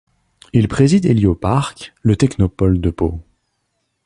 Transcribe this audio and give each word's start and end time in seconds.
Il 0.51 0.67
préside 0.67 1.05
Hélioparc, 1.05 1.93
le 2.01 2.15
technopôle 2.15 2.81
de 2.81 2.89
Pau. 2.89 3.21